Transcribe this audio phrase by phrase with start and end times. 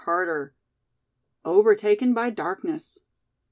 [0.03, 0.55] CHAPTER XI.
[1.51, 2.99] OVERTAKEN BY DARKNESS.